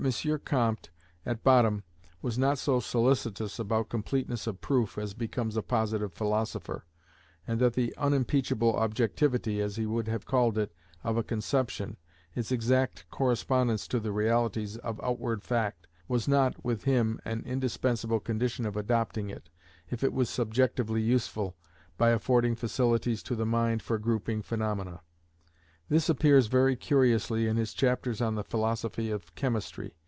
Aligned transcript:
Comte, 0.45 0.89
at 1.27 1.43
bottom, 1.43 1.83
was 2.23 2.35
not 2.35 2.57
so 2.57 2.79
solicitous 2.79 3.59
about 3.59 3.87
completeness 3.89 4.47
of 4.47 4.59
proof 4.59 4.97
as 4.97 5.13
becomes 5.13 5.55
a 5.55 5.61
positive 5.61 6.11
philosopher, 6.11 6.85
and 7.45 7.59
that 7.59 7.73
the 7.75 7.93
unimpeachable 7.97 8.75
objectivity, 8.77 9.61
as 9.61 9.75
he 9.75 9.85
would 9.85 10.07
have 10.07 10.25
called 10.25 10.57
it, 10.57 10.73
of 11.03 11.17
a 11.17 11.23
conception 11.23 11.97
its 12.33 12.51
exact 12.51 13.07
correspondence 13.11 13.87
to 13.87 13.99
the 13.99 14.11
realities 14.11 14.75
of 14.77 14.99
outward 15.03 15.43
fact 15.43 15.85
was 16.07 16.27
not, 16.27 16.65
with 16.65 16.85
him, 16.85 17.19
an 17.23 17.43
indispensable 17.45 18.19
condition 18.19 18.65
of 18.65 18.75
adopting 18.75 19.29
it, 19.29 19.51
if 19.91 20.03
it 20.03 20.13
was 20.13 20.31
subjectively 20.31 21.03
useful, 21.03 21.55
by 21.99 22.09
affording 22.09 22.55
facilities 22.55 23.21
to 23.21 23.35
the 23.35 23.45
mind 23.45 23.83
for 23.83 23.99
grouping 23.99 24.41
phaenomena. 24.41 25.01
This 25.89 26.07
appears 26.07 26.47
very 26.47 26.77
curiously 26.77 27.47
in 27.49 27.57
his 27.57 27.73
chapters 27.73 28.21
on 28.21 28.35
the 28.35 28.45
philosophy 28.45 29.11
of 29.11 29.35
Chemistry. 29.35 29.93